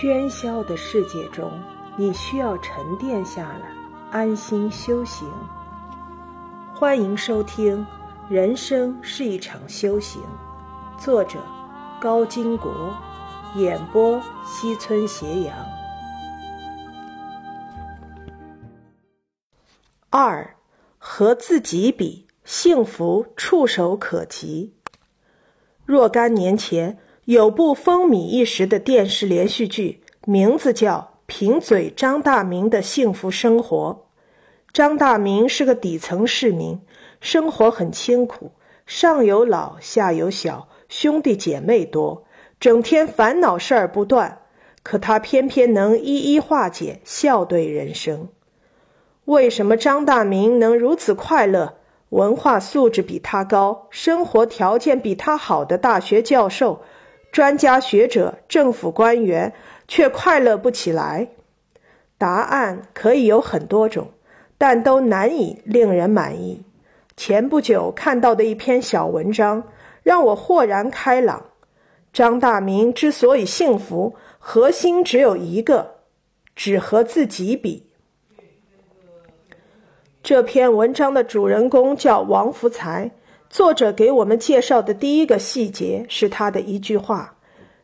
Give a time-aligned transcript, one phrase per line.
[0.00, 1.52] 喧嚣的世界中，
[1.94, 3.70] 你需要沉淀下来，
[4.10, 5.30] 安心修行。
[6.74, 7.86] 欢迎收听
[8.32, 10.22] 《人生是一场修行》，
[10.98, 11.38] 作者
[12.00, 12.94] 高金国，
[13.56, 15.54] 演播西村斜阳。
[20.08, 20.56] 二，
[20.96, 24.72] 和自己比，幸福触手可及。
[25.84, 26.96] 若干年前。
[27.30, 30.96] 有部风靡一时的电视连续剧，名字叫
[31.26, 33.96] 《贫嘴张大民的幸福生活》。
[34.72, 36.80] 张大民是个底层市民，
[37.20, 38.50] 生活很清苦，
[38.84, 42.24] 上有老，下有小，兄弟姐妹多，
[42.58, 44.36] 整天烦恼事儿不断。
[44.82, 48.28] 可他偏偏能一一化解，笑对人生。
[49.26, 51.74] 为什么张大民能如此快乐？
[52.08, 56.82] 文化素质比他高，生活条件比他好的大学教授。
[57.32, 59.52] 专家学者、政府官员
[59.86, 61.28] 却快乐不起来。
[62.18, 64.08] 答案可以有很多种，
[64.58, 66.62] 但都难以令人满意。
[67.16, 69.62] 前不久看到的一篇小文章
[70.02, 71.44] 让我豁然开朗：
[72.12, 75.96] 张大民之所以幸福，核心只有一个，
[76.56, 77.86] 只和自己比。
[80.22, 83.10] 这篇文章的主人公叫王福才。
[83.50, 87.34] 作者给我们介绍的第一个细节是他的一句话：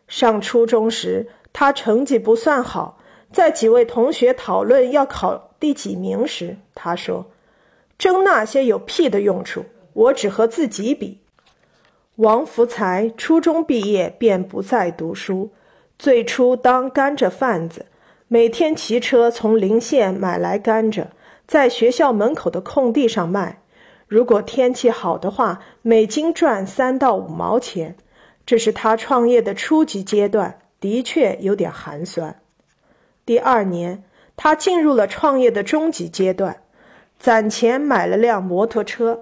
[0.07, 3.01] 上初中时，他成绩不算好，
[3.33, 7.27] 在几位同学讨论要考第几名时，他说
[7.99, 11.19] ：“争那些有屁的用处，我只和自己比。”
[12.15, 15.51] 王福才初中毕业便不再读书，
[15.99, 17.87] 最初当甘蔗贩子，
[18.29, 21.07] 每天骑车从临县买来甘蔗，
[21.49, 23.61] 在学校门口的空地上卖。
[24.09, 27.97] 如果天气好的话，每斤赚三到五毛钱。
[28.45, 32.41] 这是他创业的初级阶段，的确有点寒酸。
[33.25, 34.05] 第二年，
[34.37, 36.63] 他进入了创业的中级阶段，
[37.19, 39.19] 攒钱买了辆摩托车。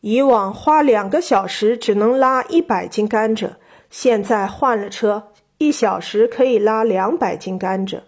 [0.00, 3.50] 以往花两个小时只能拉一百斤甘蔗，
[3.90, 7.98] 现在换了车，一小时可以拉两百斤甘蔗。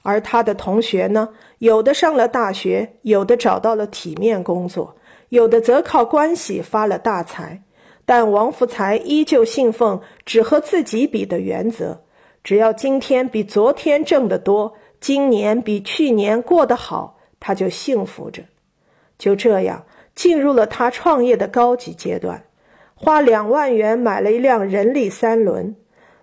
[0.00, 1.28] 而他的同学呢，
[1.58, 4.96] 有的上了大学，有的找到了体面工作。
[5.32, 7.62] 有的则靠关系发了大财，
[8.04, 12.02] 但王福才依旧信奉只和自己比的原则。
[12.44, 18.42] 只要今天比昨天挣得多，今年比去年过得好，他就幸福着。
[19.16, 22.44] 就这样进入了他创业的高级阶段，
[22.94, 25.74] 花两万元买了一辆人力三轮，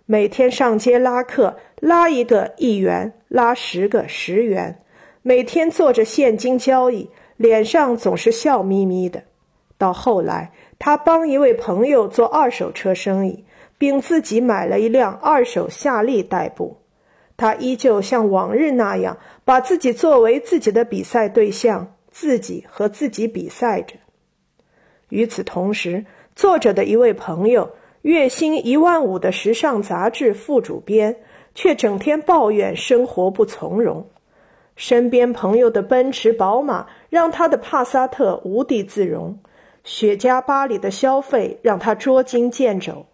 [0.06, 4.84] 每天上街拉客，拉一个一元，拉十个十元，
[5.24, 7.10] 每天做着现金交易。
[7.40, 9.24] 脸上总是笑眯眯的。
[9.78, 13.46] 到后来，他帮一位朋友做二手车生意，
[13.78, 16.76] 并自己买了一辆二手夏利代步。
[17.38, 23.96] 他依旧像往日那样，把自己作为自己的比赛对象，自己和自己比赛着。
[25.08, 26.06] 与此同时，
[26.36, 31.16] 作者的一位朋友，月薪一万五的时尚杂志副主编，
[31.56, 34.06] 却整天抱怨生活不从容。
[34.80, 39.38] 身边朋友的奔驰、宝马让他的帕萨特无地自容，
[39.84, 43.06] 雪茄巴里的消费让他捉襟见肘。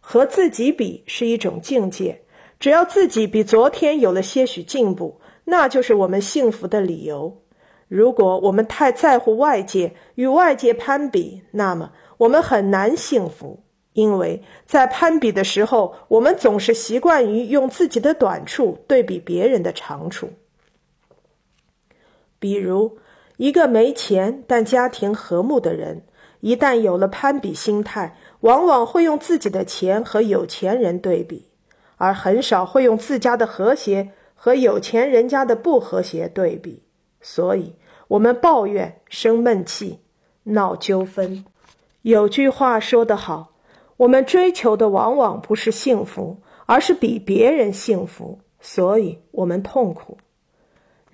[0.00, 2.22] 和自己比是一种境界，
[2.58, 7.40] 只要自己比昨天有了些许进步，那就是我们幸福的理由。
[7.86, 13.60] 如果我们太在乎外界，与外界攀比，那么我们很难幸福，
[13.92, 20.28] 因为在攀比的时候，我们总是习惯于用自己的短处对比别人的长处。
[22.44, 22.98] 比如，
[23.38, 26.02] 一个没钱但家庭和睦的人，
[26.40, 31.48] 一旦有了攀比心态，往往会用自己的钱和有钱人对比，
[31.96, 36.82] 而很少会用自家的和谐和有钱人家的不和谐对比。
[37.22, 37.76] 所以，
[38.08, 40.00] 我们抱怨、生闷气、
[40.42, 41.46] 闹纠纷。
[42.02, 43.54] 有句话说得好
[43.96, 50.18] ：“我们追求的往往不是幸福，而是比别人幸福。”所以，我们痛苦。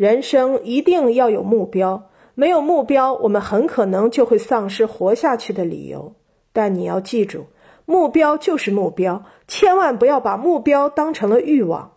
[0.00, 6.14] 人生一定要有目标，没有目标，我们很可能就会丧失活下去的理由。
[6.54, 7.44] 但你要记住，
[7.84, 11.92] 目标就是目标，千万不要把目标当成了欲望。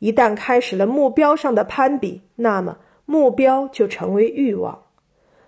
[0.00, 2.76] 一旦开始了目标上的攀比，那么
[3.06, 4.78] 目标就成为欲望。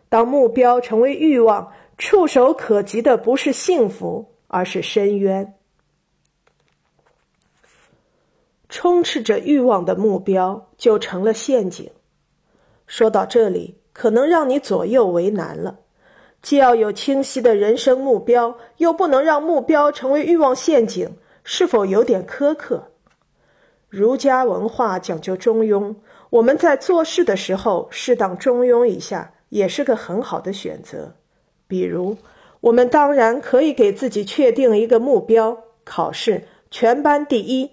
[0.09, 5.53] 当目标成为欲望，触手可及的不是幸福，而是深渊。
[8.71, 11.91] 充斥着欲望的目标就成了陷阱。
[12.89, 15.79] 说到这里，可能让你左右为难了。
[16.43, 21.09] 既要有清晰的人生目标，又不能让目标成为欲望陷阱，
[21.45, 22.83] 是否有点苛刻？
[23.89, 25.95] 儒家文化讲究中庸，
[26.31, 31.13] 我们在做事的时候适当中庸一下，也是个很好的选择。
[31.67, 32.17] 比如，
[32.61, 37.71] 我们当然可以给自己确定一个目标：考试全班第一，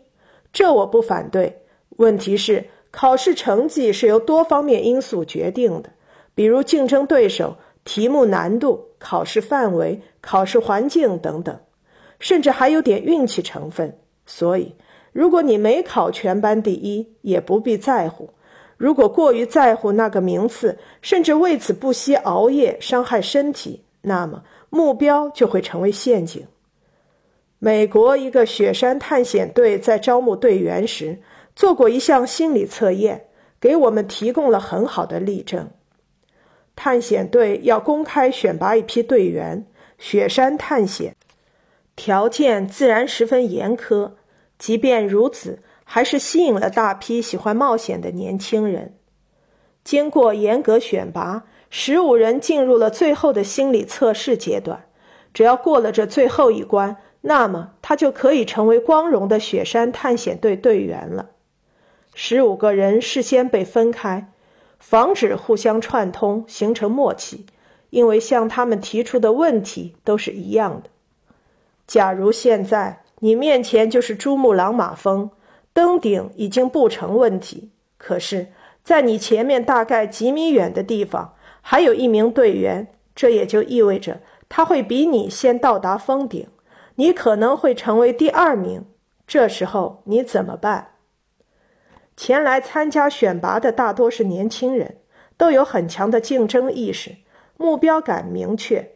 [0.52, 1.62] 这我不反对。
[1.98, 2.66] 问题是，
[2.96, 5.90] 考试成绩是由多方面因素决定的，
[6.34, 11.60] 比如竞争对手、题目难度、考试范围、考试环境等等，
[12.20, 13.94] 甚至还有点运气成分。
[14.26, 14.74] 所以。
[15.12, 18.26] 如果你没考全班第一，也不必在乎；
[18.76, 26.46] 如果过于在乎那个名次，甚至为此不惜熬夜伤害身体，那么目标就会成为陷阱。
[27.60, 31.18] 美国一个雪山探险队在招募队员时
[31.56, 33.28] 做过一项心理测验，
[33.60, 35.70] 给我们提供了很好的例证。
[36.76, 39.66] 探险队要公开选拔一批队员，
[39.98, 41.16] 雪山探险
[41.96, 44.12] 条件自然十分严苛。
[44.58, 48.94] 即便如此，还是吸引了大批喜欢冒险的年轻人。
[49.84, 54.86] 经过严格选拔，十五人进入了最后的心理测试阶段。
[55.34, 61.30] 只要过了这最后一关，那么他就可以成为光荣的雪山探险队队员了。
[62.16, 64.32] 十五个人事先被分开，
[64.80, 67.46] 防止互相串通，形成默契，
[67.92, 70.90] 因为向他们提出的问题都是一样的。
[71.86, 73.04] 假如现在。
[73.20, 75.32] 你面前就是珠穆朗玛峰，
[75.74, 77.72] 登顶已经不成问题。
[77.98, 78.48] 可是，
[78.84, 82.86] 在你前面大概几米远的地方，还有一名队员，
[83.16, 84.20] 这也就意味着
[84.50, 86.46] 他会比你先到达峰顶，
[86.96, 88.84] 你可能会成为第二名。
[89.26, 90.95] 这时候你怎么办？
[92.16, 94.98] 前来参加选拔的大多是年轻人，
[95.38, 97.16] 都有很强的竞争意识，
[97.58, 98.92] 目标感明确。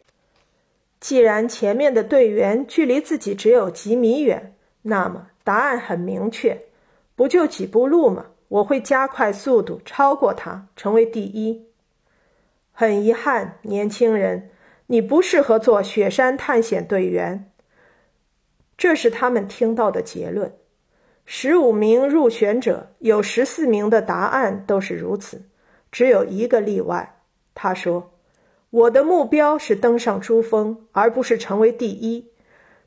[1.00, 6.60] 既然前面的队员距离自己只有几米远，那么答案很明确，
[7.14, 8.26] 不就几步路吗？
[8.48, 11.66] 我会加快速度，超过他，成为第一。
[12.72, 14.50] 很遗憾，年轻人，
[14.86, 17.50] 你不适合做雪山探险队员。
[18.76, 20.52] 这是他们听到的结论。
[21.32, 25.40] 十五名入选者有十四名的答案都是如此，
[25.92, 27.20] 只有一个例外。
[27.54, 28.10] 他说。
[28.70, 32.26] 我的目标是登上珠峰，而不是成为第一。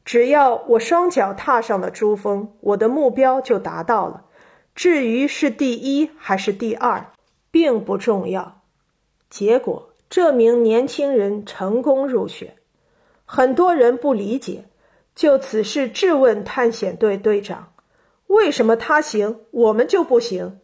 [0.03, 4.25] 只要我双脚踏上了珠峰，我的目标就达到了。
[4.75, 7.05] 至于是第一还是第二，
[7.49, 8.61] 并不重要。
[9.29, 12.53] 结果，这名年轻人成功入选。
[13.25, 14.65] 很多人不理解，
[15.15, 17.71] 就此事质问探险队队长
[18.33, 20.59] ：“为什么他行，我们就不行？”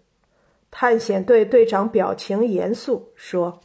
[0.71, 3.59] 探险队队长表情严肃说。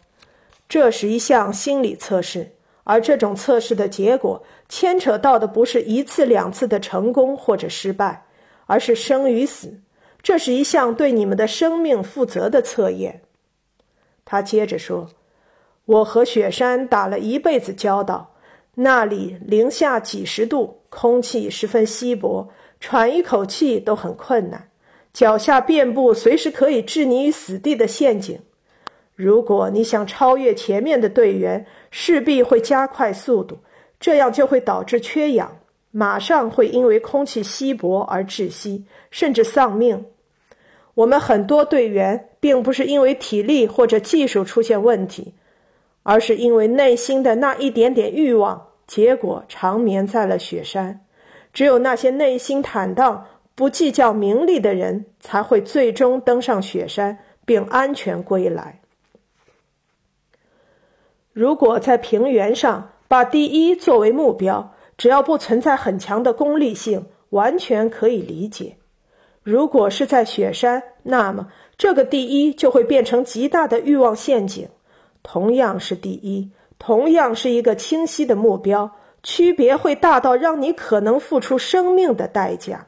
[0.67, 2.51] 这是一项心理测试，
[2.85, 8.25] 而这种测试的结果牵扯到的不是一次两次的成功或者失败，
[8.67, 9.79] 而是生与死。
[10.23, 13.21] 这是一项对你们的生命负责的测验。
[14.25, 15.06] 他接着说
[15.85, 18.35] ：“我和雪山打了一辈子交道，
[18.75, 22.49] 那里零下几十度，空气十分稀薄，
[22.87, 24.69] 喘一口气都很困难，
[25.11, 28.39] 脚下遍布随时可以置你于死地的陷阱。”
[29.17, 33.57] 如果你想超越前面的队员，势必会加快速度，
[33.99, 35.57] 这样就会导致缺氧，
[35.93, 40.05] 马上会因为空气稀薄而窒息，甚至丧命。
[40.93, 45.32] 我们很多队员并不是因为体力或者技术出现问题，
[46.03, 51.01] 而是因为内心的那一点点欲望，结果长眠在了雪山。
[51.55, 58.81] 只有那些内心坦荡、不计较名利的人，才会最终登上雪山并安全归来。
[61.32, 68.77] 如果在平原上把第一作为目标，只要不存在很强的功利性，完全可以理解。
[69.43, 74.69] 如果是在雪山，那么这个第一就会变成极大的欲望陷阱。
[75.23, 78.91] 同样是第一，同样是一个清晰的目标，
[79.25, 82.87] 区别会大到让你可能付出生命的代价。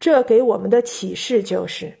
[0.00, 1.98] 这给我们的启示就是：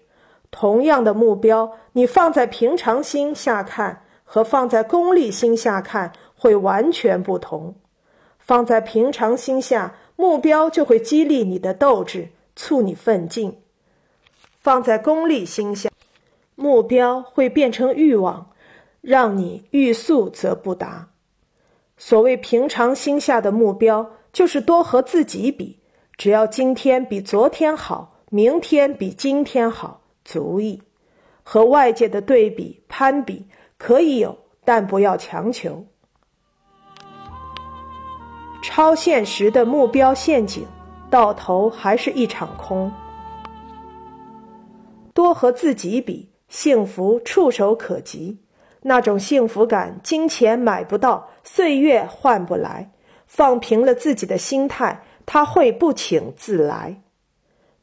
[0.50, 4.04] 同样的目标，你放在平常心下看。
[4.24, 7.74] 和放在功利心下看会完全不同。
[8.38, 13.50] 放在平常心下，目标就会激励你的斗志，促你奋进；
[14.58, 15.90] 放在功利心下，
[16.54, 18.50] 目标会变成欲望，
[19.02, 21.11] 让你欲速则不达。
[22.04, 25.78] 所谓平常心下的目标，就是多和自己比，
[26.16, 30.82] 只要今天比昨天好，明天比今天好，足矣。
[31.44, 33.46] 和外界的对比攀比。
[33.78, 35.86] 可以有，但不要强求。
[38.64, 40.66] 超现实的目标陷阱，
[41.08, 42.92] 到头还是一场空。
[45.14, 48.41] 多和自己比，幸福触手可及。
[48.82, 52.90] 那种幸福感，金钱买不到，岁月换不来。
[53.26, 57.00] 放平了自己的心态，他会不请自来。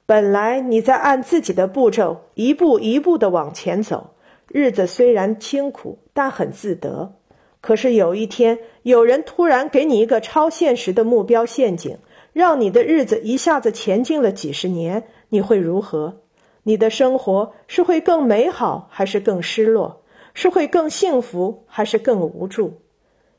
[0.06, 4.12] 本来你在按自己的步骤，一步一步的往前走，
[4.48, 7.14] 日子虽然清苦，但很自得。
[7.62, 11.98] 可是有一天，有人突然给你一个超现实的目标陷阱，
[12.32, 16.22] 让你的日子一下子前进了几十年，你会如何？
[16.64, 19.99] 你的生活是会更美好，还是更失落？
[20.42, 22.80] 是会更幸福，还是更无助？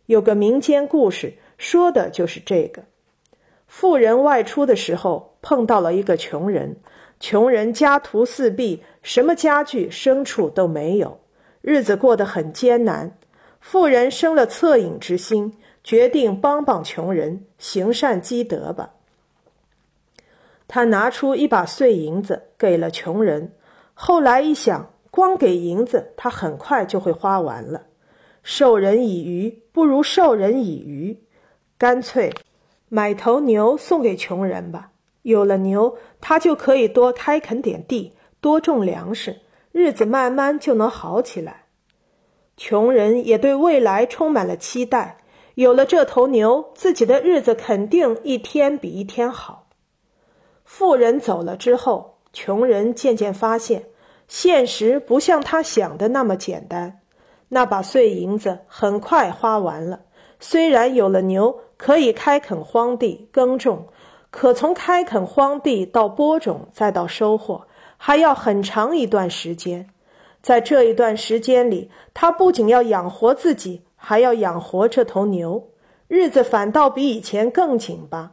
[0.05, 2.83] 有个民间故事，说的就是这个：
[3.67, 6.77] 富人外出的时候，碰到了一个穷人。
[7.19, 11.19] 穷人家徒四壁，什么家具、牲畜都没有，
[11.63, 13.17] 日子过得很艰难。
[13.61, 18.91] 富人生了恻隐之心，决定帮帮穷人，行善积德吧。
[20.69, 23.53] 他拿出一把碎银子给了穷人，
[23.95, 27.87] 后来一想，光给银子，他很快就会花完了。
[28.43, 31.25] 授人以鱼，不如授人以渔，
[31.77, 32.33] 干脆
[32.89, 34.93] 买头牛送给穷人吧。
[35.23, 39.41] 有了牛，他就可以多开垦点地，多种粮食，
[39.73, 41.65] 日子慢慢就能好起来。
[42.57, 45.19] 穷人也对未来充满了期待，
[45.57, 49.69] 有了这头牛，自己的日子肯定一天比一天好。
[50.65, 53.87] 富人走了之后，穷人渐渐发现，
[54.31, 57.01] 现实不像他想的那么简单。
[57.49, 60.03] 那把碎银子很快花完了。
[60.39, 63.89] 虽然有了牛，可以开垦荒地耕种，
[64.31, 69.91] 可从开垦荒地到播种再到收获，还要很长一段时间。
[70.41, 75.71] 在这一段时间里，他不仅要养活自己，还要养活这头牛，
[76.07, 78.31] 日子反倒比以前更紧吧。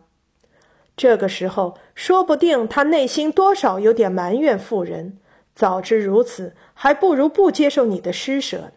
[0.95, 5.17] 这个时候，说不定他内心多少有点埋怨富人。
[5.57, 8.73] 早知如此，还不如不接受你的施舍呢。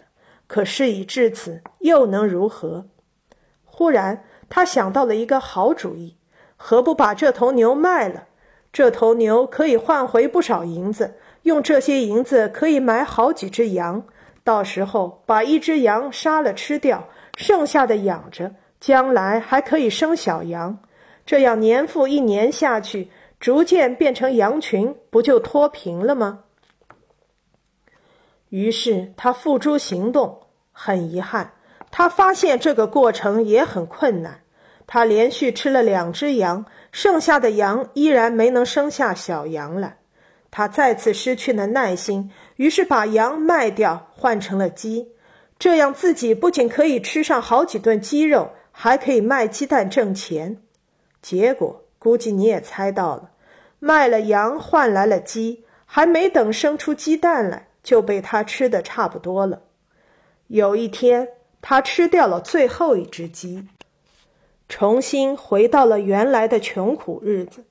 [0.46, 2.86] 可事已至此，又能如何？
[3.66, 6.16] 忽然，他想到了一个好主意：
[6.56, 8.28] 何不把这头牛卖了？
[8.72, 14.02] 这头牛可以换回不少银子，用这些银子可以买好几只羊。
[14.42, 17.06] 到时候把一只羊杀了吃掉，
[17.36, 20.78] 剩下的养着，将来还可以生小羊。
[21.26, 26.44] 这样年复一年下去，逐渐变成羊群，不就脱贫了吗？
[28.50, 30.38] 于是他付诸行动。
[30.72, 31.52] 很遗憾，
[31.90, 34.40] 他发现这个过程也很困难。
[34.86, 39.98] 他连续吃了两只羊，剩下的羊依然没能生下小羊来。
[40.50, 45.12] 他再次失去了耐心，于是把羊卖掉，换成了鸡。
[45.58, 50.56] 这样自己不仅可以吃上好几顿鸡肉，还可以卖鸡蛋挣钱。
[51.20, 53.30] 结果估计你也猜到了，
[53.78, 59.62] 卖了羊换来了鸡，还没等生出鸡蛋来，就被他吃的差不多了。
[60.48, 61.28] 有一天，
[61.62, 63.66] 他吃掉了最后一只鸡，
[64.68, 67.64] 重新回到了原来的穷苦日子。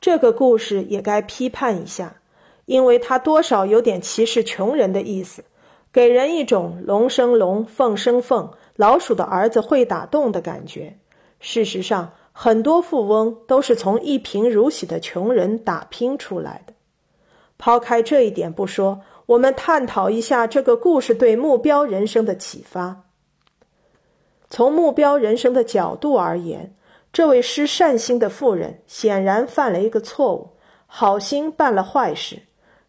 [0.00, 2.16] 这个故事也该批判一下，
[2.64, 5.44] 因为他多少有点歧视穷人的意思，
[5.92, 10.96] 给人一种龙生龙，凤生凤，老鼠的儿子会打洞的感觉。
[11.38, 16.72] 事实上，很多富翁都是从一贫如洗的穷人打拼出来的。
[17.58, 23.04] 抛开这一点不说，我们探讨一下这个故事对目标人生的启发。
[24.48, 26.74] 从目标人生的角度而言，
[27.12, 30.50] 这位施善心的妇人显然犯了一个错误，
[30.88, 32.40] 好心办了坏事。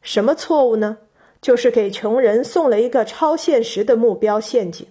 [0.02, 0.98] 什么错误呢？
[1.42, 4.88] 就是给穷人送了一个超现实的目标陷阱，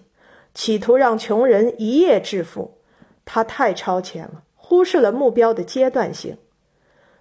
[0.53, 2.77] 企图让穷人一夜致富。
[3.25, 6.37] 他太超前了，忽视了目标的阶段性。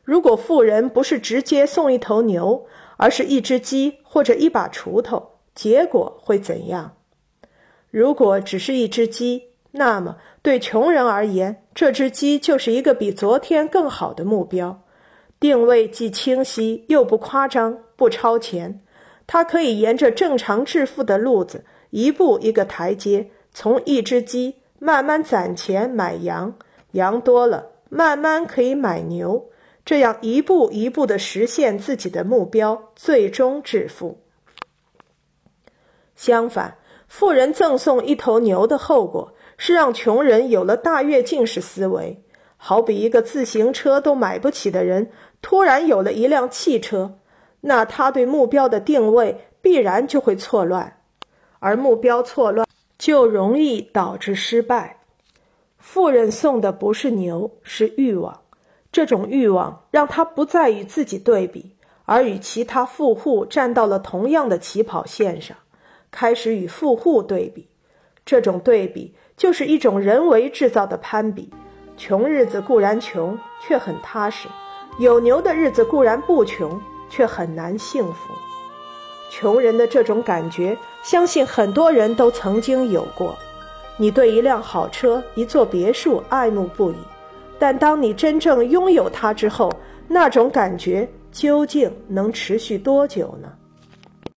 [0.05, 2.65] 如果富人不是直接送一头牛，
[2.97, 6.97] 而是一只鸡或者一把锄头，结果会怎样？
[7.93, 14.83] 如果只是一只鸡，那么对穷人而言，这只鸡就是一个比昨天更好的目标，
[15.39, 18.81] 定位既清晰又不夸张、不超前。
[19.29, 24.57] 他可以沿着正常致富的路子，一步一个台阶，从一只鸡。
[24.83, 26.55] 慢慢攒钱买羊，
[26.93, 29.50] 羊多了，慢慢可以买牛，
[29.91, 34.21] 这样一步一步的实现自己的目标，最终致富。
[36.15, 36.79] 相反，
[37.09, 42.23] 富人赠送一头牛的后果是让穷人有了大跃进式思维，
[42.57, 45.11] 好比一个自行车都买不起的人
[45.43, 47.19] 突然有了一辆汽车，
[47.63, 51.01] 那他对目标的定位必然就会错乱，
[51.59, 52.65] 而目标错乱。
[52.97, 55.01] 就容易导致失败。
[55.79, 58.41] 富人送的不是牛，是欲望。
[58.93, 65.57] 这种欲望让他不再与自己对比，而与其他富户站到了同样的起跑线上，
[66.11, 67.69] 开始与富户对比。
[68.25, 71.51] 这种对比就是一种人为制造的攀比。
[71.97, 74.49] 穷日子固然穷，却很踏实；
[74.99, 78.33] 有牛的日子固然不穷，却很难幸福。
[79.31, 83.37] 穷人的这种感觉，相信很多人都曾经有过。
[83.97, 86.97] 你对一辆好车、一座别墅爱慕不已，
[87.61, 89.71] 但当你真正拥有它之后，
[90.09, 93.53] 那种感觉究竟能持续多久呢？